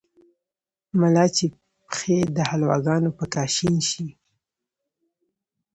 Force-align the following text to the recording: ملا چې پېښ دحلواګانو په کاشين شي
ملا 0.99 1.25
چې 1.35 1.45
پېښ 1.91 2.25
دحلواګانو 2.37 3.09
په 3.17 3.25
کاشين 3.33 3.75
شي 3.89 4.07